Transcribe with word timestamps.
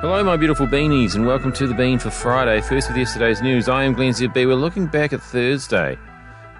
Hello, 0.00 0.22
my 0.22 0.36
beautiful 0.36 0.64
beanies, 0.64 1.16
and 1.16 1.26
welcome 1.26 1.52
to 1.54 1.66
the 1.66 1.74
Bean 1.74 1.98
for 1.98 2.10
Friday. 2.10 2.60
First, 2.60 2.86
with 2.86 2.96
yesterday's 2.96 3.42
news, 3.42 3.68
I 3.68 3.82
am 3.82 3.94
Glenn 3.94 4.12
ZB. 4.12 4.46
We're 4.46 4.54
looking 4.54 4.86
back 4.86 5.12
at 5.12 5.20
Thursday, 5.20 5.98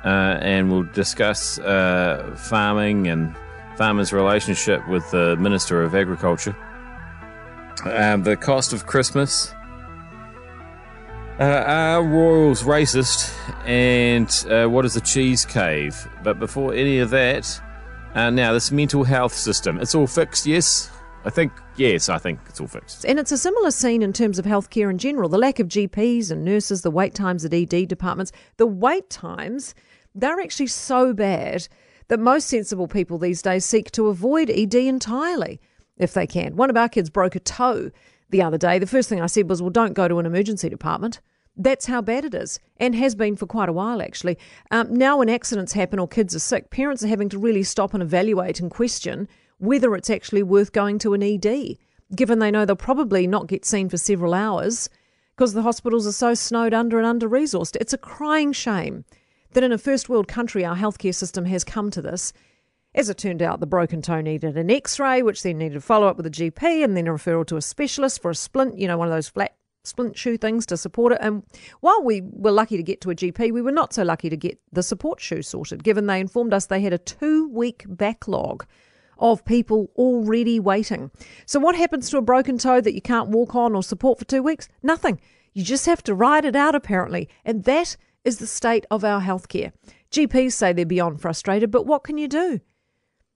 uh, 0.04 0.38
and 0.40 0.68
we'll 0.68 0.82
discuss 0.82 1.60
uh, 1.60 2.34
farming 2.36 3.06
and 3.06 3.36
farmers' 3.76 4.12
relationship 4.12 4.88
with 4.88 5.08
the 5.12 5.36
Minister 5.36 5.84
of 5.84 5.94
Agriculture, 5.94 6.56
um, 7.84 8.24
the 8.24 8.36
cost 8.36 8.72
of 8.72 8.86
Christmas, 8.86 9.54
uh, 11.38 11.44
are 11.64 12.02
royals 12.02 12.64
racist, 12.64 13.32
and 13.64 14.44
uh, 14.50 14.68
what 14.68 14.84
is 14.84 14.94
the 14.94 15.00
cheese 15.00 15.44
cave? 15.44 16.08
But 16.24 16.40
before 16.40 16.74
any 16.74 16.98
of 16.98 17.10
that, 17.10 17.62
uh, 18.16 18.30
now 18.30 18.52
this 18.52 18.72
mental 18.72 19.04
health 19.04 19.32
system, 19.32 19.78
it's 19.78 19.94
all 19.94 20.08
fixed, 20.08 20.44
yes? 20.44 20.90
I 21.24 21.30
think, 21.30 21.52
yes, 21.76 22.08
I 22.08 22.18
think 22.18 22.40
it's 22.46 22.60
all 22.60 22.66
fixed. 22.66 23.04
And 23.04 23.18
it's 23.18 23.32
a 23.32 23.38
similar 23.38 23.70
scene 23.70 24.02
in 24.02 24.12
terms 24.12 24.38
of 24.38 24.44
healthcare 24.44 24.90
in 24.90 24.98
general. 24.98 25.28
The 25.28 25.38
lack 25.38 25.58
of 25.58 25.68
GPs 25.68 26.30
and 26.30 26.44
nurses, 26.44 26.82
the 26.82 26.90
wait 26.90 27.14
times 27.14 27.44
at 27.44 27.52
ED 27.52 27.88
departments, 27.88 28.32
the 28.56 28.66
wait 28.66 29.10
times, 29.10 29.74
they're 30.14 30.40
actually 30.40 30.68
so 30.68 31.12
bad 31.12 31.68
that 32.08 32.20
most 32.20 32.48
sensible 32.48 32.88
people 32.88 33.18
these 33.18 33.42
days 33.42 33.64
seek 33.64 33.90
to 33.92 34.06
avoid 34.08 34.48
ED 34.48 34.74
entirely 34.74 35.60
if 35.98 36.14
they 36.14 36.26
can. 36.26 36.56
One 36.56 36.70
of 36.70 36.76
our 36.76 36.88
kids 36.88 37.10
broke 37.10 37.36
a 37.36 37.40
toe 37.40 37.90
the 38.30 38.42
other 38.42 38.58
day. 38.58 38.78
The 38.78 38.86
first 38.86 39.08
thing 39.08 39.20
I 39.20 39.26
said 39.26 39.48
was, 39.48 39.60
well, 39.60 39.70
don't 39.70 39.94
go 39.94 40.08
to 40.08 40.18
an 40.18 40.26
emergency 40.26 40.68
department. 40.68 41.20
That's 41.56 41.86
how 41.86 42.00
bad 42.00 42.24
it 42.24 42.34
is, 42.34 42.60
and 42.76 42.94
has 42.94 43.16
been 43.16 43.34
for 43.34 43.46
quite 43.46 43.68
a 43.68 43.72
while, 43.72 44.00
actually. 44.00 44.38
Um, 44.70 44.94
now, 44.94 45.18
when 45.18 45.28
accidents 45.28 45.72
happen 45.72 45.98
or 45.98 46.06
kids 46.06 46.34
are 46.36 46.40
sick, 46.40 46.70
parents 46.70 47.02
are 47.02 47.08
having 47.08 47.28
to 47.30 47.38
really 47.38 47.64
stop 47.64 47.94
and 47.94 48.02
evaluate 48.02 48.60
and 48.60 48.70
question 48.70 49.26
whether 49.58 49.94
it's 49.94 50.10
actually 50.10 50.42
worth 50.42 50.72
going 50.72 50.98
to 51.00 51.14
an 51.14 51.22
ED, 51.22 51.76
given 52.14 52.38
they 52.38 52.50
know 52.50 52.64
they'll 52.64 52.76
probably 52.76 53.26
not 53.26 53.46
get 53.46 53.64
seen 53.64 53.88
for 53.88 53.96
several 53.96 54.34
hours 54.34 54.88
because 55.36 55.52
the 55.52 55.62
hospitals 55.62 56.06
are 56.06 56.12
so 56.12 56.34
snowed 56.34 56.74
under 56.74 56.98
and 56.98 57.06
under 57.06 57.28
resourced. 57.28 57.76
It's 57.80 57.92
a 57.92 57.98
crying 57.98 58.52
shame 58.52 59.04
that 59.52 59.62
in 59.62 59.72
a 59.72 59.78
first 59.78 60.08
world 60.08 60.28
country 60.28 60.64
our 60.64 60.76
healthcare 60.76 61.14
system 61.14 61.44
has 61.44 61.64
come 61.64 61.90
to 61.92 62.02
this. 62.02 62.32
As 62.94 63.08
it 63.08 63.18
turned 63.18 63.42
out, 63.42 63.60
the 63.60 63.66
broken 63.66 64.02
toe 64.02 64.20
needed 64.20 64.56
an 64.56 64.70
x 64.70 64.98
ray, 64.98 65.22
which 65.22 65.42
then 65.42 65.58
needed 65.58 65.84
follow 65.84 66.08
up 66.08 66.16
with 66.16 66.26
a 66.26 66.30
GP 66.30 66.82
and 66.82 66.96
then 66.96 67.06
a 67.06 67.12
referral 67.12 67.46
to 67.46 67.56
a 67.56 67.62
specialist 67.62 68.20
for 68.20 68.30
a 68.30 68.34
splint, 68.34 68.78
you 68.78 68.88
know, 68.88 68.98
one 68.98 69.08
of 69.08 69.14
those 69.14 69.28
flat 69.28 69.54
splint 69.84 70.16
shoe 70.16 70.36
things 70.36 70.66
to 70.66 70.76
support 70.76 71.12
it. 71.12 71.18
And 71.20 71.42
while 71.80 72.02
we 72.02 72.22
were 72.22 72.50
lucky 72.50 72.76
to 72.76 72.82
get 72.82 73.00
to 73.02 73.10
a 73.10 73.14
GP, 73.14 73.52
we 73.52 73.62
were 73.62 73.72
not 73.72 73.92
so 73.92 74.02
lucky 74.02 74.28
to 74.30 74.36
get 74.36 74.58
the 74.72 74.82
support 74.82 75.20
shoe 75.20 75.42
sorted, 75.42 75.84
given 75.84 76.06
they 76.06 76.20
informed 76.20 76.52
us 76.52 76.66
they 76.66 76.80
had 76.80 76.92
a 76.92 76.98
two 76.98 77.48
week 77.48 77.84
backlog 77.88 78.66
of 79.18 79.44
people 79.44 79.90
already 79.96 80.60
waiting. 80.60 81.10
So, 81.46 81.60
what 81.60 81.74
happens 81.74 82.10
to 82.10 82.18
a 82.18 82.22
broken 82.22 82.58
toe 82.58 82.80
that 82.80 82.94
you 82.94 83.02
can't 83.02 83.28
walk 83.28 83.54
on 83.54 83.74
or 83.74 83.82
support 83.82 84.18
for 84.18 84.24
two 84.24 84.42
weeks? 84.42 84.68
Nothing. 84.82 85.20
You 85.52 85.64
just 85.64 85.86
have 85.86 86.02
to 86.04 86.14
ride 86.14 86.44
it 86.44 86.56
out, 86.56 86.74
apparently. 86.74 87.28
And 87.44 87.64
that 87.64 87.96
is 88.24 88.38
the 88.38 88.46
state 88.46 88.86
of 88.90 89.04
our 89.04 89.20
healthcare. 89.20 89.72
GPs 90.10 90.52
say 90.52 90.72
they're 90.72 90.86
beyond 90.86 91.20
frustrated, 91.20 91.70
but 91.70 91.86
what 91.86 92.04
can 92.04 92.18
you 92.18 92.28
do? 92.28 92.60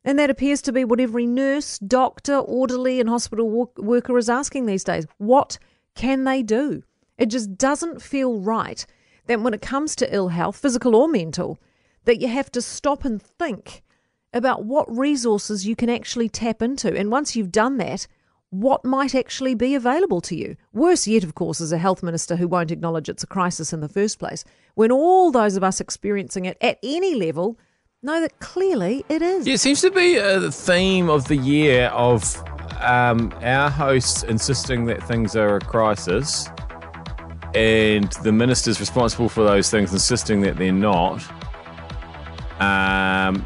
And 0.05 0.19
that 0.19 0.31
appears 0.31 0.63
to 0.63 0.73
be 0.73 0.85
what 0.85 1.01
every 1.01 1.27
nurse, 1.27 1.79
doctor, 1.79 2.37
orderly, 2.37 2.99
and 3.01 3.09
hospital 3.09 3.71
worker 3.77 4.19
is 4.19 4.29
asking 4.29 4.67
these 4.67 4.85
days. 4.85 5.07
What 5.19 5.59
can 5.95 6.25
they 6.25 6.43
do? 6.43 6.83
It 7.19 7.27
just 7.27 7.57
doesn't 7.57 8.03
feel 8.03 8.41
right 8.41 8.85
that 9.27 9.41
when 9.41 9.55
it 9.55 9.63
comes 9.63 9.95
to 9.97 10.15
ill 10.15 10.29
health, 10.29 10.57
physical 10.57 10.97
or 10.97 11.07
mental, 11.07 11.59
that 12.05 12.21
you 12.21 12.29
have 12.29 12.51
to 12.53 12.63
stop 12.63 13.05
and 13.05 13.23
think 13.23 13.82
about 14.33 14.65
what 14.65 14.91
resources 14.97 15.67
you 15.67 15.77
can 15.77 15.91
actually 15.91 16.29
tap 16.29 16.63
into. 16.63 16.97
And 16.97 17.11
once 17.11 17.37
you've 17.37 17.53
done 17.53 17.77
that, 17.79 18.07
what 18.51 18.85
might 18.85 19.15
actually 19.15 19.55
be 19.55 19.75
available 19.75 20.21
to 20.21 20.37
you. 20.37 20.57
Worse 20.75 21.07
yet, 21.07 21.25
of 21.25 21.35
course, 21.35 21.61
is 21.61 21.73
a 21.73 21.79
health 21.79 22.03
minister 22.03 22.37
who 22.37 22.47
won't 22.47 22.71
acknowledge 22.71 23.09
it's 23.09 23.23
a 23.23 23.27
crisis 23.27 23.73
in 23.73 23.81
the 23.81 23.89
first 23.89 24.19
place, 24.19 24.45
when 24.75 24.93
all 24.93 25.31
those 25.31 25.57
of 25.57 25.65
us 25.65 25.81
experiencing 25.81 26.45
it 26.45 26.59
at 26.61 26.79
any 26.83 27.15
level 27.15 27.59
know 28.03 28.21
that 28.21 28.39
clearly 28.41 29.05
it 29.09 29.23
is. 29.23 29.47
Yeah, 29.47 29.55
it 29.55 29.61
seems 29.61 29.81
to 29.81 29.91
be 29.91 30.17
a 30.17 30.51
theme 30.51 31.09
of 31.09 31.29
the 31.29 31.37
year 31.37 31.87
of 31.89 32.37
um, 32.81 33.33
our 33.41 33.71
hosts 33.71 34.23
insisting 34.23 34.85
that 34.87 35.03
things 35.03 35.35
are 35.35 35.57
a 35.57 35.61
crisis 35.61 36.49
and 37.55 38.11
the 38.23 38.33
ministers 38.33 38.81
responsible 38.81 39.29
for 39.29 39.45
those 39.45 39.71
things 39.71 39.93
insisting 39.93 40.41
that 40.43 40.57
they're 40.57 40.73
not. 40.73 41.23
Um, 42.61 43.45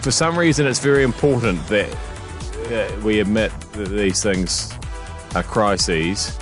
for 0.00 0.10
some 0.10 0.38
reason, 0.38 0.66
it's 0.66 0.80
very 0.80 1.04
important 1.04 1.64
that 1.68 1.94
uh, 2.70 3.00
we 3.04 3.20
admit 3.20 3.52
that 3.72 3.88
these 3.88 4.22
things 4.22 4.72
are 5.34 5.42
crises, 5.42 6.38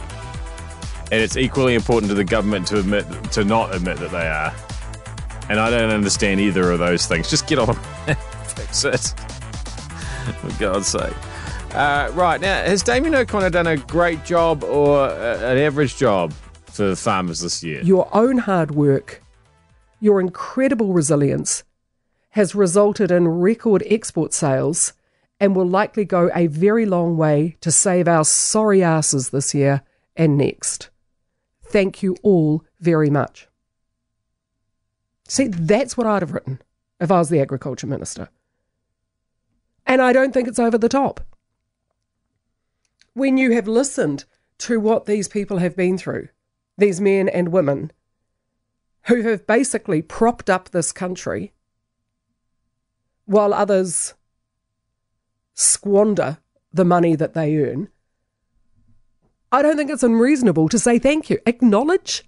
and 1.12 1.20
it's 1.20 1.36
equally 1.36 1.74
important 1.74 2.08
to 2.10 2.14
the 2.14 2.24
government 2.24 2.66
to 2.68 2.78
admit 2.78 3.04
to 3.32 3.44
not 3.44 3.74
admit 3.74 3.98
that 3.98 4.10
they 4.10 4.26
are. 4.26 4.54
And 5.48 5.58
I 5.58 5.70
don't 5.70 5.90
understand 5.90 6.40
either 6.40 6.70
of 6.70 6.78
those 6.78 7.06
things. 7.06 7.28
Just 7.28 7.46
get 7.46 7.58
on 7.58 7.74
fix 8.44 8.84
it. 8.84 9.00
For 10.40 10.60
God's 10.60 10.86
sake. 10.86 11.14
Uh, 11.74 12.10
right 12.14 12.40
now, 12.40 12.62
has 12.64 12.82
Damien 12.82 13.14
O'Connor 13.14 13.50
done 13.50 13.66
a 13.66 13.76
great 13.76 14.24
job 14.24 14.64
or 14.64 15.08
an 15.08 15.58
average 15.58 15.96
job 15.96 16.32
for 16.64 16.96
farmers 16.96 17.40
this 17.40 17.62
year? 17.62 17.80
Your 17.82 18.08
own 18.14 18.38
hard 18.38 18.72
work, 18.72 19.22
your 20.00 20.20
incredible 20.20 20.92
resilience, 20.92 21.62
has 22.30 22.54
resulted 22.54 23.10
in 23.10 23.26
record 23.28 23.82
export 23.86 24.32
sales 24.32 24.92
and 25.38 25.56
will 25.56 25.66
likely 25.66 26.04
go 26.04 26.30
a 26.34 26.46
very 26.46 26.86
long 26.86 27.16
way 27.16 27.56
to 27.60 27.70
save 27.70 28.06
our 28.06 28.24
sorry 28.24 28.82
asses 28.82 29.30
this 29.30 29.54
year 29.54 29.82
and 30.16 30.36
next. 30.36 30.90
Thank 31.64 32.02
you 32.02 32.16
all 32.22 32.64
very 32.80 33.10
much. 33.10 33.48
See, 35.26 35.48
that's 35.48 35.96
what 35.96 36.06
I'd 36.06 36.22
have 36.22 36.32
written 36.32 36.60
if 37.00 37.10
I 37.10 37.18
was 37.18 37.30
the 37.30 37.40
Agriculture 37.40 37.86
Minister. 37.86 38.28
And 39.86 40.02
I 40.02 40.12
don't 40.12 40.32
think 40.32 40.46
it's 40.46 40.58
over 40.58 40.76
the 40.76 40.88
top. 40.88 41.20
When 43.14 43.36
you 43.36 43.52
have 43.52 43.66
listened 43.66 44.24
to 44.58 44.78
what 44.78 45.06
these 45.06 45.26
people 45.26 45.58
have 45.58 45.74
been 45.74 45.96
through, 45.96 46.28
these 46.76 47.00
men 47.00 47.28
and 47.28 47.48
women 47.48 47.92
who 49.04 49.22
have 49.22 49.46
basically 49.46 50.02
propped 50.02 50.50
up 50.50 50.70
this 50.70 50.92
country 50.92 51.52
while 53.30 53.54
others 53.54 54.14
squander 55.54 56.38
the 56.72 56.84
money 56.84 57.14
that 57.14 57.32
they 57.32 57.56
earn, 57.58 57.88
I 59.52 59.62
don't 59.62 59.76
think 59.76 59.88
it's 59.88 60.02
unreasonable 60.02 60.68
to 60.68 60.78
say 60.80 60.98
thank 60.98 61.30
you. 61.30 61.38
Acknowledge. 61.46 62.24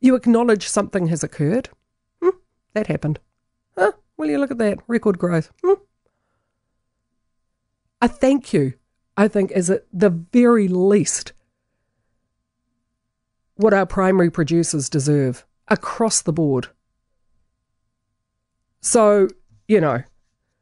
You 0.00 0.16
acknowledge 0.16 0.68
something 0.68 1.06
has 1.06 1.22
occurred. 1.22 1.68
Hmm, 2.20 2.30
that 2.74 2.88
happened. 2.88 3.20
Huh, 3.78 3.92
will 4.16 4.28
you 4.28 4.38
look 4.38 4.50
at 4.50 4.58
that? 4.58 4.78
Record 4.88 5.16
growth. 5.16 5.52
Hmm. 5.62 5.74
A 8.02 8.08
thank 8.08 8.52
you, 8.52 8.74
I 9.16 9.28
think, 9.28 9.52
is 9.52 9.70
at 9.70 9.86
the 9.92 10.10
very 10.10 10.66
least 10.66 11.32
what 13.54 13.72
our 13.72 13.86
primary 13.86 14.30
producers 14.30 14.90
deserve 14.90 15.46
across 15.68 16.20
the 16.20 16.32
board. 16.32 16.68
So, 18.86 19.26
you 19.66 19.80
know, 19.80 20.04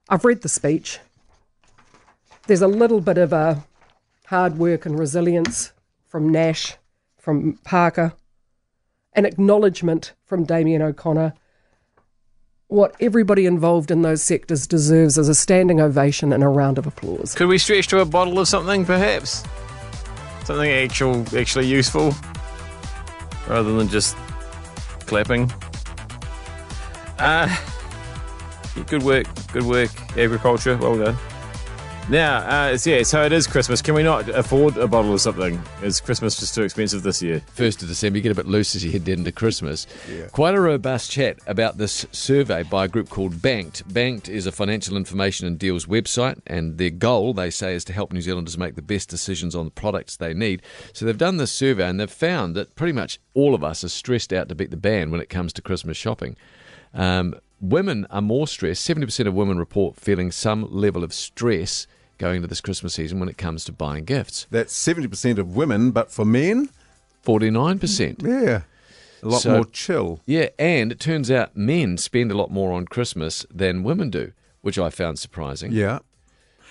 I've 0.09 0.25
read 0.25 0.41
the 0.41 0.49
speech. 0.49 0.99
There's 2.47 2.63
a 2.63 2.67
little 2.67 3.03
bit 3.03 3.19
of 3.19 3.35
a 3.35 3.63
hard 4.29 4.57
work 4.57 4.87
and 4.87 4.99
resilience 4.99 5.75
from 6.07 6.31
Nash, 6.31 6.77
from 7.19 7.59
Parker, 7.65 8.15
an 9.13 9.27
acknowledgement 9.27 10.15
from 10.25 10.45
Damien 10.45 10.81
O'Connor. 10.81 11.35
What 12.69 12.97
everybody 12.99 13.45
involved 13.45 13.91
in 13.91 14.01
those 14.01 14.23
sectors 14.23 14.67
deserves 14.67 15.19
is 15.19 15.29
a 15.29 15.35
standing 15.35 15.79
ovation 15.79 16.33
and 16.33 16.43
a 16.43 16.49
round 16.49 16.79
of 16.79 16.87
applause. 16.87 17.35
Could 17.35 17.49
we 17.49 17.59
stretch 17.59 17.89
to 17.89 18.01
a 18.01 18.07
bottle 18.07 18.39
of 18.39 18.49
something, 18.49 18.87
perhaps? 18.87 19.45
Something 20.47 20.71
actual, 20.71 21.27
actually 21.37 21.67
useful, 21.67 22.15
rather 23.47 23.77
than 23.77 23.87
just 23.89 24.17
clapping. 25.01 25.53
Uh, 27.19 27.55
good 28.87 29.03
work, 29.03 29.27
good 29.53 29.65
work, 29.65 29.91
agriculture. 30.19 30.77
Well 30.77 30.99
done. 30.99 31.17
Now, 32.11 32.37
uh, 32.41 32.77
yeah, 32.85 33.03
so 33.03 33.25
it 33.25 33.33
is 33.33 33.47
Christmas. 33.47 33.81
Can 33.81 33.95
we 33.95 34.03
not 34.03 34.29
afford 34.29 34.77
a 34.77 34.87
bottle 34.87 35.15
of 35.15 35.23
something? 35.23 35.59
Is 35.83 36.03
Christmas 36.03 36.39
just 36.39 36.55
too 36.55 36.63
expensive 36.63 37.03
this 37.03 37.23
year? 37.23 37.41
First 37.55 37.81
of 37.81 37.89
December, 37.89 38.19
you 38.19 38.23
get 38.23 38.33
a 38.33 38.35
bit 38.35 38.47
loose 38.47 38.75
as 38.75 38.85
you 38.85 38.93
head 38.93 39.09
into 39.09 39.33
Christmas. 39.33 39.87
Yeah. 40.07 40.27
Quite 40.27 40.55
a 40.55 40.61
robust 40.61 41.11
chat 41.11 41.39
about 41.47 41.79
this 41.79 42.05
survey 42.13 42.63
by 42.63 42.85
a 42.85 42.89
group 42.89 43.09
called 43.09 43.41
Banked. 43.41 43.91
Banked 43.91 44.29
is 44.29 44.47
a 44.47 44.53
financial 44.53 44.99
information 44.99 45.47
and 45.47 45.59
deals 45.59 45.87
website, 45.87 46.39
and 46.47 46.77
their 46.77 46.91
goal, 46.91 47.33
they 47.33 47.49
say, 47.49 47.75
is 47.75 47.87
to 47.87 47.95
help 47.95 48.13
New 48.13 48.21
Zealanders 48.21 48.59
make 48.59 48.75
the 48.75 48.83
best 48.83 49.09
decisions 49.09 49.55
on 49.55 49.65
the 49.65 49.71
products 49.71 50.19
they 50.19 50.35
need. 50.35 50.61
So 50.93 51.07
they've 51.07 51.17
done 51.17 51.39
this 51.39 51.53
survey, 51.53 51.89
and 51.89 51.99
they've 51.99 52.11
found 52.11 52.55
that 52.55 52.75
pretty 52.75 52.93
much 52.93 53.19
all 53.33 53.55
of 53.55 53.65
us 53.65 53.83
are 53.83 53.89
stressed 53.89 54.31
out 54.31 54.51
to 54.51 54.55
beat 54.55 54.71
the 54.71 54.77
band 54.77 55.11
when 55.11 55.23
it 55.23 55.31
comes 55.31 55.55
to 55.55 55.63
Christmas 55.63 55.97
shopping. 55.97 56.37
Um, 56.93 57.35
women 57.69 58.07
are 58.11 58.23
more 58.23 58.47
stressed. 58.47 58.87
70% 58.89 59.27
of 59.27 59.35
women 59.35 59.59
report 59.59 59.97
feeling 59.97 60.31
some 60.31 60.67
level 60.71 61.03
of 61.05 61.13
stress 61.13 61.87
going 62.19 62.37
into 62.37 62.49
this 62.49 62.61
Christmas 62.61 62.95
season 62.95 63.19
when 63.21 63.29
it 63.29 63.39
comes 63.39 63.65
to 63.65 63.73
buying 63.73 64.05
gifts. 64.05 64.47
That's 64.51 64.73
70% 64.77 65.39
of 65.39 65.57
women, 65.57 65.91
but 65.91 66.11
for 66.13 66.25
men, 66.25 66.69
49%. 67.25 68.23
yeah, 68.23 68.63
a 69.23 69.29
lot 69.29 69.43
So- 69.43 69.51
more 69.57 69.65
chill. 69.65 70.21
Yeah, 70.27 70.49
and 70.59 70.93
it 70.93 71.01
turns 71.01 71.31
out 71.31 71.57
men 71.57 71.97
spend 71.99 72.31
a 72.31 72.37
lot 72.37 72.51
more 72.51 72.73
on 72.73 72.87
Christmas 72.87 73.47
than 73.53 73.83
women 73.83 74.11
do, 74.11 74.33
which 74.61 74.79
I 74.79 74.91
found 74.91 75.19
surprising. 75.19 75.73
Yeah. 75.73 76.01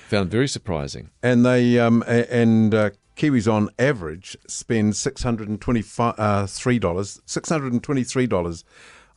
Found 0.09 0.29
very 0.29 0.47
surprising. 0.47 1.09
And 1.23 1.45
they 1.45 1.79
um, 1.79 2.03
and 2.07 2.73
uh, 2.75 2.89
Kiwis 3.15 3.51
on 3.51 3.69
average 3.79 4.37
spend 4.47 4.95
six 4.95 5.23
hundred 5.23 5.47
and 5.49 5.59
twenty 5.59 5.81
three 5.81 6.77
dollars, 6.77 7.19
six 7.25 7.49
hundred 7.49 7.73
and 7.73 7.81
twenty 7.81 8.03
three 8.03 8.27
dollars 8.27 8.63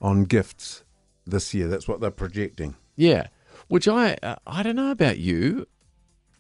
on 0.00 0.25
gifts 0.25 0.84
this 1.26 1.52
year. 1.55 1.69
That's 1.69 1.87
what 1.88 2.00
they're 2.00 2.11
projecting. 2.11 2.76
Yeah, 2.96 3.26
which 3.69 3.87
I 3.88 4.17
uh, 4.23 4.37
I 4.46 4.62
don't 4.62 4.76
know 4.76 4.90
about 4.90 5.19
you, 5.19 5.67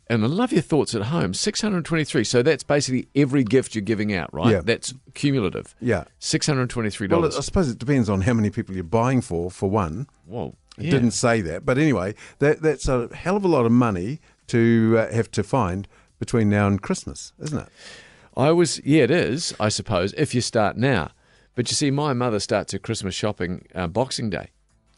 and 0.08 0.24
I 0.24 0.26
love 0.28 0.52
your 0.52 0.62
thoughts 0.62 0.94
at 0.94 1.02
home. 1.02 1.34
Six 1.34 1.60
hundred 1.60 1.84
twenty-three. 1.84 2.24
So 2.24 2.42
that's 2.42 2.62
basically 2.64 3.08
every 3.14 3.44
gift 3.44 3.74
you're 3.74 3.82
giving 3.82 4.14
out, 4.14 4.32
right? 4.32 4.52
Yeah. 4.52 4.60
That's 4.64 4.94
cumulative. 5.14 5.74
Yeah. 5.80 6.04
Six 6.18 6.46
hundred 6.46 6.70
twenty-three 6.70 7.08
dollars. 7.08 7.32
Well. 7.34 7.38
I 7.38 7.42
suppose 7.42 7.68
it 7.70 7.78
depends 7.78 8.08
on 8.08 8.22
how 8.22 8.32
many 8.32 8.50
people 8.50 8.74
you're 8.74 8.84
buying 8.84 9.20
for. 9.20 9.50
For 9.50 9.68
one, 9.68 10.06
Well, 10.26 10.54
it 10.78 10.84
Yeah. 10.84 10.90
didn't 10.92 11.10
say 11.12 11.40
that, 11.42 11.64
but 11.66 11.76
anyway, 11.78 12.14
that 12.38 12.62
that's 12.62 12.88
a 12.88 13.08
hell 13.14 13.36
of 13.36 13.44
a 13.44 13.48
lot 13.48 13.66
of 13.66 13.72
money 13.72 14.20
to 14.48 14.96
uh, 14.98 15.12
have 15.12 15.30
to 15.32 15.42
find 15.42 15.88
between 16.18 16.48
now 16.48 16.66
and 16.66 16.80
Christmas, 16.80 17.32
isn't 17.42 17.58
it? 17.58 17.68
I 18.36 18.50
was. 18.52 18.80
Yeah, 18.84 19.02
it 19.04 19.10
is. 19.10 19.54
I 19.58 19.68
suppose 19.68 20.14
if 20.16 20.34
you 20.34 20.40
start 20.40 20.76
now, 20.76 21.10
but 21.54 21.70
you 21.70 21.74
see, 21.74 21.90
my 21.90 22.12
mother 22.12 22.38
starts 22.38 22.72
her 22.72 22.78
Christmas 22.78 23.14
shopping 23.14 23.66
uh, 23.74 23.86
Boxing 23.88 24.30
Day. 24.30 24.48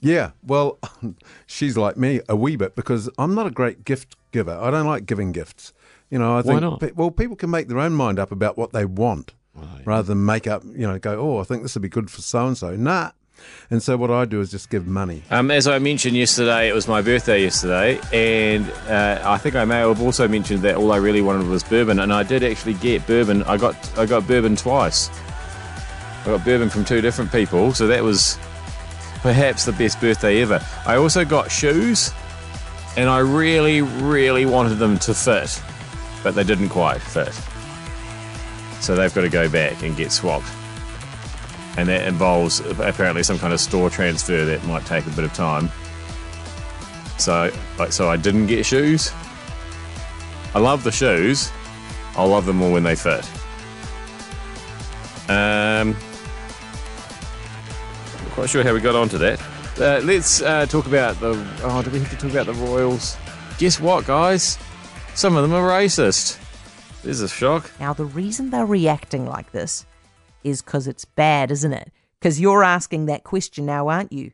Yeah, 0.01 0.31
well, 0.47 0.79
she's 1.47 1.77
like 1.77 1.97
me 1.97 2.21
a 2.29 2.37
wee 2.37 2.57
bit 2.57 2.77
because 2.77 3.11
I'm 3.19 3.35
not 3.35 3.47
a 3.47 3.51
great 3.51 3.85
gift 3.85 4.17
giver. 4.31 4.57
I 4.57 4.71
don't 4.71 4.87
like 4.87 5.07
giving 5.07 5.33
gifts. 5.33 5.73
You 6.11 6.19
know, 6.19 6.35
I 6.35 6.37
Why 6.37 6.43
think 6.43 6.61
not? 6.61 6.81
pe- 6.81 6.93
well, 6.93 7.11
people 7.11 7.37
can 7.37 7.51
make 7.51 7.69
their 7.69 7.81
own 7.81 7.93
mind 7.93 8.19
up 8.19 8.33
about 8.33 8.57
what 8.57 8.73
they 8.73 8.85
want 8.85 9.35
rather 9.85 10.05
than 10.05 10.25
make 10.25 10.47
up. 10.47 10.63
You 10.65 10.87
know, 10.87 10.99
go, 10.99 11.19
oh, 11.19 11.41
I 11.41 11.45
think 11.45 11.63
this 11.63 11.75
would 11.75 11.83
be 11.83 11.89
good 11.89 12.11
for 12.11 12.23
so 12.23 12.47
and 12.47 12.57
so. 12.57 12.77
Nah. 12.77 13.11
And 13.71 13.81
so 13.81 13.97
what 13.97 14.11
I 14.11 14.25
do 14.25 14.41
is 14.41 14.51
just 14.51 14.69
give 14.69 14.87
money. 14.89 15.23
Um, 15.31 15.53
as 15.53 15.69
I 15.69 15.79
mentioned 15.79 16.17
yesterday, 16.17 16.69
it 16.69 16.75
was 16.75 16.89
my 16.89 17.03
birthday 17.03 17.41
yesterday, 17.41 18.01
and 18.13 18.69
uh, 18.89 19.23
I 19.25 19.39
think 19.39 19.55
I 19.55 19.65
may 19.65 19.77
have 19.79 20.03
also 20.03 20.27
mentioned 20.27 20.63
that 20.63 20.75
all 20.75 20.91
I 20.91 20.97
really 20.97 21.23
wanted 21.23 21.47
was 21.47 21.63
bourbon, 21.63 22.01
and 22.01 22.13
I 22.13 22.25
did 22.25 22.43
actually 22.43 22.75
get 22.75 23.07
bourbon. 23.07 23.45
I 23.45 23.57
got 23.57 23.77
I 23.97 24.07
got 24.07 24.27
bourbon 24.27 24.57
twice. 24.57 25.09
I 26.23 26.25
got 26.27 26.45
bourbon 26.45 26.69
from 26.69 26.85
two 26.85 27.01
different 27.01 27.31
people, 27.31 27.73
so 27.73 27.87
that 27.87 28.03
was 28.03 28.37
perhaps 29.23 29.65
the 29.65 29.73
best 29.73 30.01
birthday 30.01 30.43
ever. 30.43 30.65
I 30.87 30.97
also 30.97 31.25
got 31.25 31.51
shoes, 31.51 32.13
and 32.97 33.09
I 33.09 33.19
really, 33.19 33.83
really 33.83 34.47
wanted 34.47 34.77
them 34.77 34.99
to 35.01 35.15
fit, 35.15 35.63
but 36.23 36.35
they 36.35 36.45
didn't 36.45 36.69
quite 36.71 37.01
fit. 37.01 37.35
So 38.83 38.95
they've 38.95 39.13
got 39.13 39.23
to 39.23 39.29
go 39.29 39.49
back 39.49 39.83
and 39.83 39.97
get 39.97 40.13
swapped 40.13 40.49
and 41.79 41.89
that 41.89 42.09
involves 42.09 42.59
apparently 42.81 43.23
some 43.23 43.39
kind 43.39 43.53
of 43.53 43.61
store 43.61 43.89
transfer 43.89 44.45
that 44.45 44.65
might 44.65 44.85
take 44.85 45.07
a 45.07 45.11
bit 45.11 45.25
of 45.25 45.33
time. 45.33 45.71
So, 47.19 47.53
so 47.91 48.11
I 48.11 48.17
didn't 48.17 48.49
get 48.49 48.67
shoes. 48.67 49.13
I 50.57 50.59
love 50.59 50.83
the 50.83 50.91
shoes. 50.91 51.53
I'll 52.17 52.27
love 52.27 52.47
them 52.47 52.57
more 52.57 52.73
when 52.73 52.83
they 52.83 52.97
fit. 52.97 53.25
Um, 55.29 55.97
quite 58.39 58.51
sure 58.51 58.63
how 58.63 58.73
we 58.73 58.79
got 58.79 58.95
onto 58.95 59.19
that. 59.19 59.41
Uh, 59.81 60.01
let's 60.05 60.43
uh, 60.43 60.65
talk 60.67 60.87
about 60.87 61.19
the. 61.19 61.31
Oh, 61.65 61.83
do 61.83 61.91
we 61.91 61.99
have 61.99 62.11
to 62.11 62.17
talk 62.17 62.31
about 62.31 62.47
the 62.47 62.55
Royals? 62.55 63.17
Guess 63.59 63.81
what, 63.81 64.07
guys? 64.07 64.57
Some 65.17 65.35
of 65.35 65.43
them 65.43 65.53
are 65.53 65.69
racist. 65.69 66.39
There's 67.03 67.21
a 67.21 67.29
shock. 67.29 67.69
Now, 67.81 67.95
the 67.95 68.05
reason 68.05 68.51
they're 68.51 68.65
reacting 68.65 69.27
like 69.27 69.51
this 69.51 69.87
is 70.45 70.63
because 70.63 70.87
it's 70.87 71.05
bad, 71.05 71.51
isn't 71.51 71.73
it? 71.73 71.91
Because 72.21 72.41
you're 72.41 72.63
asking 72.63 73.07
that 73.07 73.25
question 73.25 73.67
now, 73.67 73.89
aren't 73.89 74.13
you? 74.13 74.31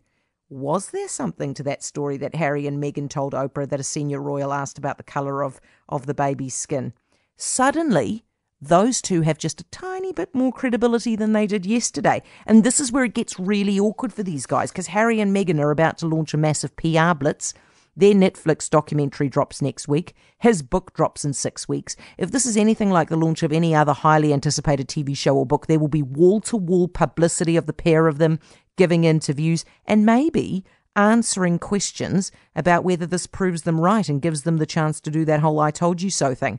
Was 0.50 0.90
there 0.90 1.08
something 1.08 1.54
to 1.54 1.62
that 1.62 1.82
story 1.82 2.18
that 2.18 2.34
Harry 2.34 2.66
and 2.66 2.82
Meghan 2.82 3.08
told 3.08 3.32
Oprah 3.32 3.66
that 3.70 3.80
a 3.80 3.84
senior 3.84 4.20
royal 4.20 4.52
asked 4.52 4.76
about 4.76 4.98
the 4.98 5.02
colour 5.02 5.42
of, 5.42 5.62
of 5.88 6.04
the 6.04 6.12
baby's 6.12 6.54
skin? 6.54 6.92
Suddenly, 7.38 8.26
those 8.68 9.02
two 9.02 9.22
have 9.22 9.38
just 9.38 9.60
a 9.60 9.64
tiny 9.64 10.12
bit 10.12 10.34
more 10.34 10.52
credibility 10.52 11.16
than 11.16 11.32
they 11.32 11.46
did 11.46 11.66
yesterday. 11.66 12.22
And 12.46 12.64
this 12.64 12.80
is 12.80 12.92
where 12.92 13.04
it 13.04 13.14
gets 13.14 13.38
really 13.38 13.78
awkward 13.78 14.12
for 14.12 14.22
these 14.22 14.46
guys 14.46 14.70
because 14.70 14.88
Harry 14.88 15.20
and 15.20 15.34
Meghan 15.34 15.60
are 15.60 15.70
about 15.70 15.98
to 15.98 16.06
launch 16.06 16.34
a 16.34 16.38
massive 16.38 16.76
PR 16.76 17.14
blitz. 17.14 17.54
Their 17.96 18.14
Netflix 18.14 18.68
documentary 18.68 19.28
drops 19.28 19.62
next 19.62 19.86
week. 19.86 20.14
His 20.38 20.62
book 20.62 20.92
drops 20.94 21.24
in 21.24 21.32
six 21.32 21.68
weeks. 21.68 21.94
If 22.18 22.32
this 22.32 22.44
is 22.44 22.56
anything 22.56 22.90
like 22.90 23.08
the 23.08 23.16
launch 23.16 23.42
of 23.44 23.52
any 23.52 23.74
other 23.74 23.92
highly 23.92 24.32
anticipated 24.32 24.88
TV 24.88 25.16
show 25.16 25.36
or 25.36 25.46
book, 25.46 25.66
there 25.66 25.78
will 25.78 25.88
be 25.88 26.02
wall 26.02 26.40
to 26.42 26.56
wall 26.56 26.88
publicity 26.88 27.56
of 27.56 27.66
the 27.66 27.72
pair 27.72 28.08
of 28.08 28.18
them 28.18 28.40
giving 28.76 29.04
interviews 29.04 29.64
and 29.86 30.04
maybe 30.04 30.64
answering 30.96 31.58
questions 31.58 32.32
about 32.56 32.84
whether 32.84 33.06
this 33.06 33.26
proves 33.26 33.62
them 33.62 33.80
right 33.80 34.08
and 34.08 34.22
gives 34.22 34.42
them 34.42 34.56
the 34.56 34.66
chance 34.66 35.00
to 35.00 35.10
do 35.10 35.24
that 35.24 35.40
whole 35.40 35.60
I 35.60 35.70
told 35.70 36.02
you 36.02 36.10
so 36.10 36.34
thing. 36.34 36.58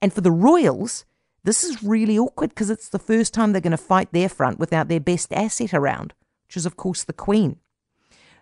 And 0.00 0.12
for 0.12 0.20
the 0.20 0.32
Royals, 0.32 1.04
this 1.44 1.64
is 1.64 1.82
really 1.82 2.18
awkward 2.18 2.50
because 2.50 2.70
it's 2.70 2.88
the 2.88 2.98
first 2.98 3.34
time 3.34 3.52
they're 3.52 3.60
going 3.60 3.72
to 3.72 3.76
fight 3.76 4.12
their 4.12 4.28
front 4.28 4.58
without 4.58 4.88
their 4.88 5.00
best 5.00 5.32
asset 5.32 5.74
around, 5.74 6.14
which 6.46 6.56
is, 6.56 6.66
of 6.66 6.76
course, 6.76 7.04
the 7.04 7.12
Queen. 7.12 7.56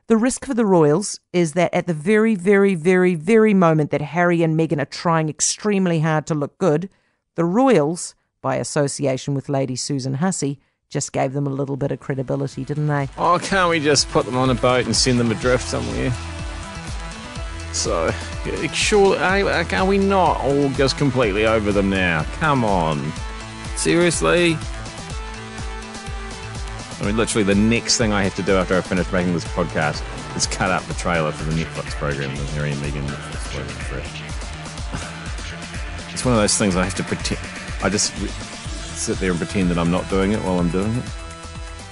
The 0.07 0.17
risk 0.17 0.45
for 0.45 0.55
the 0.55 0.67
Royals 0.67 1.21
is 1.33 1.53
that 1.53 1.73
at 1.73 1.87
the 1.87 1.95
very, 1.95 2.35
very, 2.35 2.75
very, 2.75 3.15
very 3.15 3.55
moment 3.55 3.91
that 3.93 4.01
Harry 4.01 4.43
and 4.43 4.59
Meghan 4.59 4.83
are 4.83 4.85
trying 4.85 5.29
extremely 5.29 6.01
hard 6.01 6.27
to 6.27 6.35
look 6.35 6.59
good, 6.59 6.91
the 7.37 7.45
Royals, 7.45 8.15
by 8.43 8.57
association 8.57 9.35
with 9.35 9.49
Lady 9.49 9.77
Susan 9.77 10.15
Hussey, 10.15 10.59
just 10.89 11.13
gave 11.13 11.33
them 11.33 11.47
a 11.47 11.51
little 11.51 11.77
bit 11.77 11.93
of 11.93 12.01
credibility, 12.01 12.65
didn't 12.65 12.89
they? 12.89 13.09
Oh, 13.17 13.39
can't 13.41 13.71
we 13.71 13.79
just 13.79 14.09
put 14.09 14.27
them 14.27 14.37
on 14.37 14.51
a 14.51 14.55
boat 14.55 14.87
and 14.87 14.97
send 14.97 15.21
them 15.21 15.31
adrift 15.31 15.69
somewhere? 15.69 16.13
So, 17.73 18.13
surely, 18.73 19.19
are 19.19 19.85
we 19.85 19.99
not 19.99 20.41
all 20.41 20.69
just 20.71 20.97
completely 20.97 21.47
over 21.47 21.73
them 21.73 21.91
now? 21.91 22.25
Come 22.39 22.65
on. 22.65 23.13
Seriously? 23.77 24.57
I 27.01 27.07
mean, 27.07 27.17
literally, 27.17 27.45
the 27.45 27.55
next 27.55 27.97
thing 27.97 28.13
I 28.13 28.23
have 28.23 28.35
to 28.37 28.43
do 28.43 28.57
after 28.57 28.77
I 28.77 28.83
finish 28.83 29.11
making 29.11 29.33
this 29.33 29.45
podcast 29.47 30.03
is 30.37 30.47
cut 30.47 30.71
up 30.71 30.83
the 30.85 30.95
trailer 30.95 31.33
for 31.33 31.45
the 31.45 31.53
Netflix 31.53 31.93
program, 31.93 32.35
the 32.37 32.45
Harry 32.53 32.73
and. 32.73 33.11
Fresh. 33.11 34.23
It's 36.13 36.25
one 36.25 36.35
of 36.35 36.41
those 36.41 36.57
things 36.59 36.77
I 36.77 36.85
have 36.85 36.95
to 36.97 37.03
pretend. 37.03 37.41
I 37.83 37.89
just 37.89 38.15
sit 38.97 39.19
there 39.19 39.31
and 39.31 39.39
pretend 39.39 39.71
that 39.71 39.79
I'm 39.79 39.91
not 39.91 40.09
doing 40.11 40.33
it 40.33 40.41
while 40.41 40.59
I'm 40.59 40.71
doing 40.71 40.95
it. 40.95 41.05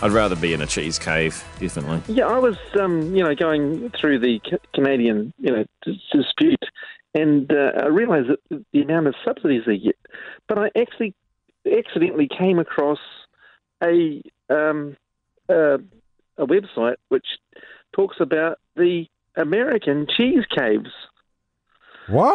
I'd 0.01 0.13
rather 0.13 0.37
be 0.37 0.53
in 0.53 0.63
a 0.63 0.67
cheese 0.67 0.99
cave, 0.99 1.45
definitely. 1.59 2.03
Yeah, 2.15 2.27
I 2.27 2.39
was, 2.39 2.57
um, 2.79 3.15
you 3.15 3.25
know, 3.25 3.35
going 3.35 3.91
through 3.91 4.21
the 4.21 4.41
Canadian, 4.73 5.33
you 5.39 5.51
know, 5.51 5.65
dispute, 6.13 6.65
and 7.15 7.51
uh, 7.53 7.73
I 7.83 7.87
realised 7.87 8.29
that 8.29 8.65
the 8.73 8.83
amount 8.83 9.09
of 9.09 9.15
subsidies 9.25 9.63
they 9.67 9.79
get. 9.79 9.97
But 10.47 10.59
I 10.59 10.71
actually 10.81 11.15
accidentally 11.67 12.29
came 12.29 12.59
across 12.59 13.01
a 13.83 14.23
um, 14.49 14.97
uh, 15.49 15.79
a 16.37 16.47
website 16.47 16.97
which 17.09 17.27
talks 17.93 18.17
about 18.21 18.59
the 18.77 19.07
American 19.37 20.07
cheese 20.17 20.45
caves. 20.57 20.91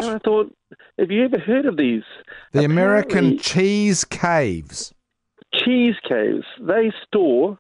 And 0.05 0.15
I 0.15 0.19
thought, 0.19 0.55
have 0.99 1.09
you 1.09 1.23
ever 1.25 1.39
heard 1.39 1.65
of 1.65 1.77
these? 1.77 2.03
The 2.51 2.63
American 2.63 3.37
cheese 3.39 4.03
caves. 4.03 4.93
Cheese 5.53 5.95
caves. 6.07 6.45
They 6.59 6.91
store 7.07 7.57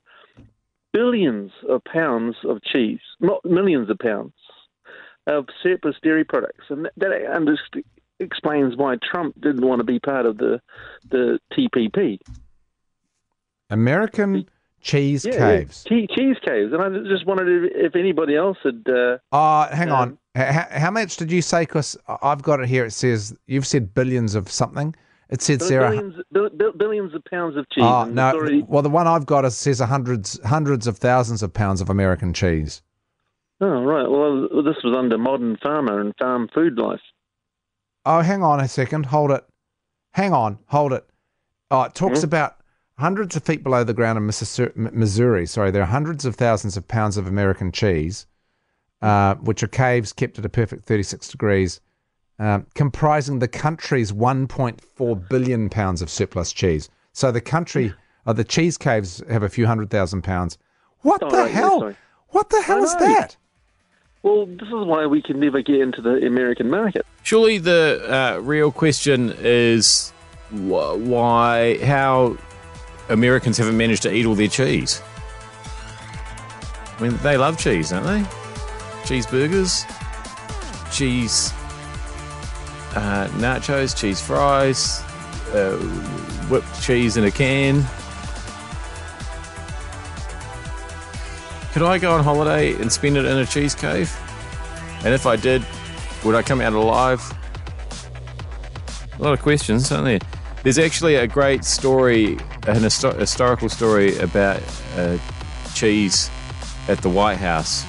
billions 0.93 1.51
of 1.69 1.83
pounds 1.85 2.35
of 2.45 2.61
cheese, 2.63 2.99
not 3.19 3.43
millions 3.45 3.89
of 3.89 3.97
pounds 3.99 4.33
of 5.27 5.45
surplus 5.61 5.95
dairy 6.03 6.23
products, 6.25 6.65
and 6.69 6.85
that, 6.85 6.93
that 6.97 7.83
explains 8.19 8.75
why 8.75 8.97
Trump 9.01 9.39
didn't 9.41 9.65
want 9.65 9.79
to 9.79 9.83
be 9.85 9.99
part 9.99 10.25
of 10.25 10.37
the 10.37 10.59
the 11.09 11.39
TPP. 11.53 12.19
American 13.69 14.45
cheese 14.81 15.25
Yeah, 15.25 15.37
caves. 15.37 15.85
yeah, 15.89 16.05
cheese 16.15 16.37
caves, 16.45 16.73
and 16.73 16.81
I 16.81 16.89
just 17.09 17.25
wondered 17.25 17.71
if, 17.73 17.95
anybody 17.95 18.35
else 18.35 18.57
had. 18.63 18.83
Uh, 18.87 19.17
Oh, 19.31 19.67
hang 19.71 19.89
Um, 19.89 19.95
on. 19.95 20.17
H- 20.35 20.67
how 20.71 20.91
much 20.91 21.17
did 21.17 21.31
you 21.31 21.41
say? 21.41 21.61
Because 21.61 21.97
I've 22.21 22.41
got 22.43 22.59
it 22.59 22.67
here. 22.67 22.85
It 22.85 22.91
says 22.91 23.35
you've 23.47 23.67
said 23.67 23.93
billions 23.93 24.35
of 24.35 24.49
something. 24.51 24.95
It 25.33 25.41
said 25.41 25.63
Sarah. 25.63 25.89
billions, 25.89 26.15
bill, 26.31 26.49
bill, 26.51 26.71
billions 26.73 27.15
of 27.15 27.25
pounds 27.25 27.57
of 27.57 27.67
cheese. 27.71 27.83
Oh 27.83 28.03
no! 28.05 28.29
already- 28.33 28.61
Well, 28.67 28.83
the 28.83 28.89
one 28.89 29.07
I've 29.07 29.25
got 29.25 29.45
is, 29.45 29.57
says 29.57 29.79
hundreds, 29.79 30.39
hundreds 30.45 30.85
of 30.85 30.97
thousands 30.99 31.41
of 31.41 31.51
pounds 31.53 31.81
of 31.81 31.89
American 31.89 32.33
cheese. 32.33 32.83
oh, 33.59 33.83
right. 33.83 34.07
Well, 34.07 34.47
this 34.63 34.77
was 34.83 34.95
under 34.95 35.17
Modern 35.17 35.57
Farmer 35.57 35.99
and 35.99 36.13
Farm 36.19 36.49
Food 36.53 36.77
Life. 36.77 37.01
Oh, 38.05 38.19
hang 38.21 38.43
on 38.43 38.59
a 38.59 38.67
second. 38.67 39.07
Hold 39.07 39.31
it. 39.31 39.43
Hang 40.11 40.33
on. 40.33 40.59
Hold 40.67 40.93
it. 40.93 41.09
Oh, 41.71 41.81
it 41.81 41.95
talks 41.95 42.21
about 42.21 42.57
hundreds 42.99 43.35
of 43.35 43.43
feet 43.43 43.63
below 43.63 43.83
the 43.83 43.93
ground 43.95 44.17
in 44.19 44.25
Missouri. 44.93 45.47
Sorry, 45.47 45.71
there 45.71 45.81
are 45.81 45.85
hundreds 45.87 46.25
of 46.25 46.35
thousands 46.35 46.77
of 46.77 46.87
pounds 46.87 47.17
of 47.17 47.25
American 47.25 47.71
cheese, 47.71 48.27
uh, 49.01 49.33
which 49.35 49.63
are 49.63 49.67
caves 49.67 50.13
kept 50.13 50.37
at 50.37 50.45
a 50.45 50.49
perfect 50.49 50.85
36 50.85 51.27
degrees 51.29 51.81
um, 52.39 52.65
comprising 52.75 53.39
the 53.39 53.47
country's 53.47 54.11
1.4 54.11 55.29
billion 55.29 55.69
pounds 55.69 56.01
of 56.01 56.09
surplus 56.09 56.51
cheese. 56.51 56.89
So 57.13 57.31
the 57.31 57.41
country, 57.41 57.93
uh, 58.25 58.33
the 58.33 58.43
cheese 58.43 58.77
caves 58.77 59.21
have 59.29 59.43
a 59.43 59.49
few 59.49 59.65
hundred 59.67 59.89
thousand 59.89 60.23
pounds. 60.23 60.57
What 61.01 61.21
Oh, 61.23 61.29
the 61.29 61.37
right, 61.37 61.51
hell? 61.51 61.79
sorry. 61.79 61.95
what 62.29 62.49
the 62.49 62.61
hell 62.61 62.83
is 62.83 62.95
that? 62.95 63.35
Well, 64.23 64.45
this 64.45 64.67
is 64.69 64.73
why 64.73 65.05
we 65.05 65.21
can 65.21 65.39
never 65.41 65.61
get 65.61 65.81
into 65.81 66.01
the 66.01 66.25
American 66.25 66.69
market. 66.69 67.05
Surely 67.23 67.57
the 67.57 68.01
uh, 68.09 68.39
real 68.39 68.71
question 68.71 69.33
is 69.39 70.11
wh- 70.49 70.95
why, 70.97 71.77
how 71.83 72.37
Americans 73.09 73.57
haven't 73.57 73.75
managed 73.77 74.01
to 74.03 74.13
eat 74.15 74.25
all 74.25 74.33
their 74.35 74.47
cheese. 74.47 75.01
I 75.65 76.97
mean, 77.01 77.17
they 77.17 77.35
love 77.35 77.57
cheese, 77.57 77.89
don't 77.89 78.03
they? 78.05 78.21
Cheeseburgers, 79.03 79.83
cheese 80.95 81.51
uh, 82.95 83.27
nachos, 83.33 83.95
cheese 83.95 84.21
fries, 84.21 85.01
uh, 85.53 85.77
whipped 86.49 86.81
cheese 86.81 87.17
in 87.17 87.23
a 87.23 87.31
can. 87.31 87.83
Could 91.73 91.81
I 91.81 91.97
go 91.97 92.11
on 92.11 92.23
holiday 92.23 92.73
and 92.73 92.91
spend 92.91 93.17
it 93.17 93.25
in 93.25 93.37
a 93.37 93.45
cheese 93.45 93.73
cave? 93.73 94.15
And 95.03 95.13
if 95.13 95.25
I 95.25 95.35
did, 95.35 95.65
would 96.23 96.35
I 96.35 96.43
come 96.43 96.61
out 96.61 96.73
alive? 96.73 97.21
A 99.17 99.21
lot 99.21 99.33
of 99.33 99.41
questions, 99.41 99.91
aren't 99.91 100.05
there? 100.05 100.19
There's 100.61 100.77
actually 100.77 101.15
a 101.15 101.27
great 101.27 101.65
story, 101.65 102.33
an 102.67 102.83
histo- 102.83 103.17
historical 103.17 103.69
story 103.69 104.17
about 104.19 104.61
uh, 104.95 105.17
cheese 105.73 106.29
at 106.87 106.99
the 106.99 107.09
White 107.09 107.37
House 107.37 107.85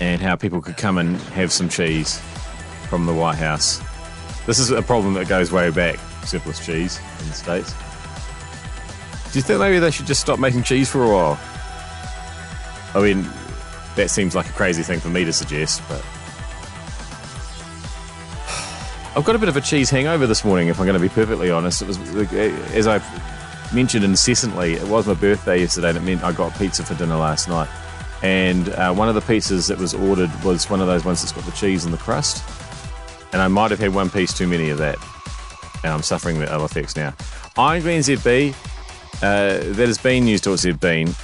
and 0.00 0.20
how 0.20 0.36
people 0.36 0.60
could 0.60 0.76
come 0.76 0.98
and 0.98 1.16
have 1.32 1.52
some 1.52 1.68
cheese 1.68 2.20
from 2.86 3.06
the 3.06 3.14
White 3.14 3.36
House. 3.36 3.80
This 4.46 4.58
is 4.58 4.70
a 4.70 4.82
problem 4.82 5.14
that 5.14 5.28
goes 5.28 5.50
way 5.50 5.70
back, 5.70 5.98
surplus 6.24 6.64
cheese 6.64 7.00
in 7.20 7.28
the 7.28 7.34
States. 7.34 7.74
Do 9.32 9.38
you 9.38 9.42
think 9.42 9.60
maybe 9.60 9.78
they 9.78 9.90
should 9.90 10.06
just 10.06 10.20
stop 10.20 10.38
making 10.38 10.62
cheese 10.62 10.88
for 10.88 11.04
a 11.04 11.08
while? 11.08 11.38
I 12.94 13.02
mean, 13.02 13.28
that 13.96 14.10
seems 14.10 14.34
like 14.34 14.48
a 14.48 14.52
crazy 14.52 14.82
thing 14.82 15.00
for 15.00 15.08
me 15.08 15.24
to 15.24 15.32
suggest, 15.32 15.82
but. 15.88 16.00
I've 19.16 19.24
got 19.24 19.34
a 19.34 19.38
bit 19.38 19.48
of 19.48 19.56
a 19.56 19.60
cheese 19.60 19.90
hangover 19.90 20.26
this 20.26 20.44
morning, 20.44 20.68
if 20.68 20.78
I'm 20.78 20.86
going 20.86 20.98
to 20.98 21.00
be 21.00 21.08
perfectly 21.08 21.50
honest. 21.50 21.82
It 21.82 21.88
was, 21.88 21.98
as 22.72 22.86
I've 22.86 23.74
mentioned 23.74 24.04
incessantly, 24.04 24.74
it 24.74 24.86
was 24.86 25.06
my 25.06 25.14
birthday 25.14 25.60
yesterday, 25.60 25.88
and 25.88 25.98
it 25.98 26.02
meant 26.02 26.22
I 26.22 26.32
got 26.32 26.56
pizza 26.56 26.84
for 26.84 26.94
dinner 26.94 27.16
last 27.16 27.48
night. 27.48 27.68
And 28.22 28.70
uh, 28.70 28.94
one 28.94 29.08
of 29.08 29.14
the 29.14 29.20
pizzas 29.20 29.68
that 29.68 29.78
was 29.78 29.92
ordered 29.92 30.30
was 30.42 30.70
one 30.70 30.80
of 30.80 30.86
those 30.86 31.04
ones 31.04 31.20
that's 31.20 31.32
got 31.32 31.44
the 31.44 31.52
cheese 31.52 31.84
in 31.84 31.90
the 31.90 31.98
crust. 31.98 32.42
And 33.32 33.42
I 33.42 33.48
might 33.48 33.70
have 33.70 33.80
had 33.80 33.94
one 33.94 34.10
piece 34.10 34.32
too 34.32 34.46
many 34.46 34.70
of 34.70 34.78
that. 34.78 34.96
And 35.82 35.92
I'm 35.92 36.02
suffering 36.02 36.38
the 36.38 36.52
ill 36.52 36.64
effects 36.64 36.96
now. 36.96 37.14
I'm 37.56 37.82
Glenn 37.82 38.00
ZB. 38.00 38.54
Uh, 39.16 39.72
that 39.74 39.86
has 39.86 39.98
been 39.98 40.24
News 40.24 40.40
Talk 40.40 40.58
ZB. 40.58 41.14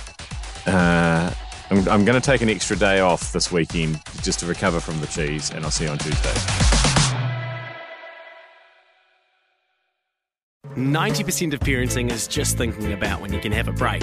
Uh, 0.67 1.35
I'm, 1.71 1.89
I'm 1.89 2.05
going 2.05 2.21
to 2.21 2.25
take 2.25 2.43
an 2.43 2.49
extra 2.49 2.77
day 2.77 3.01
off 3.01 3.33
this 3.33 3.51
weekend 3.51 4.01
just 4.23 4.41
to 4.41 4.47
recover 4.47 4.81
from 4.81 5.01
the 5.01 5.07
cheese, 5.07 5.51
and 5.51 5.65
I'll 5.65 5.71
see 5.71 5.85
you 5.85 5.91
on 5.91 5.99
Tuesday. 5.99 6.33
90% 10.77 11.53
of 11.53 11.61
parenting 11.61 12.11
is 12.11 12.27
just 12.27 12.57
thinking 12.57 12.93
about 12.93 13.21
when 13.21 13.33
you 13.33 13.41
can 13.41 13.53
have 13.53 13.69
a 13.69 13.73
break. 13.73 14.03